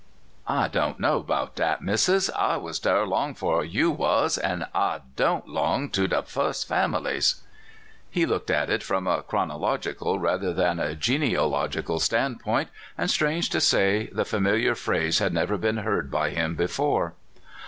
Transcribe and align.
"I 0.47 0.67
do 0.67 0.81
n't 0.81 0.99
know 0.99 1.21
'bout 1.21 1.53
dat, 1.53 1.83
Missus. 1.83 2.31
I 2.31 2.57
was 2.57 2.79
dar 2.79 3.05
'fore 3.35 3.63
you 3.63 3.91
was, 3.91 4.39
an' 4.39 4.65
I 4.73 5.01
do 5.15 5.35
n't 5.35 5.47
'long 5.47 5.91
to 5.91 6.07
de 6.07 6.23
fus' 6.23 6.63
fam 6.63 6.93
ilies!" 6.95 7.41
He 8.09 8.25
looked 8.25 8.49
at 8.49 8.71
it 8.71 8.81
from 8.81 9.05
a 9.05 9.21
chronological 9.21 10.17
rather 10.17 10.53
than 10.53 10.79
a 10.79 10.95
genealogical 10.95 11.99
stand 11.99 12.39
point, 12.39 12.69
and, 12.97 13.11
strange 13.11 13.51
to 13.51 13.61
say, 13.61 14.07
the 14.11 14.25
familiar 14.25 14.73
phrase 14.73 15.19
had 15.19 15.35
never 15.35 15.55
been 15.55 15.77
heard 15.77 16.09
by 16.09 16.31
him 16.31 16.55
before. 16.55 17.13